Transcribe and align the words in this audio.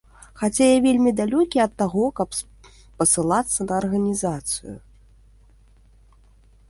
Хаця 0.39 0.67
я 0.69 0.77
вельмі 0.85 1.11
далёкі 1.19 1.57
ад 1.65 1.73
таго, 1.81 2.05
каб 2.19 2.29
спасылацца 2.39 3.59
на 3.69 3.73
арганізацыю. 3.83 4.77